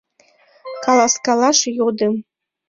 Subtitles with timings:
[0.83, 2.13] Каласкалаш йодым.